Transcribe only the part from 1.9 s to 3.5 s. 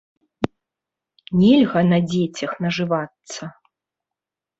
на дзецях нажывацца.